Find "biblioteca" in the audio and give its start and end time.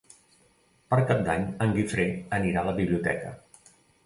2.81-3.37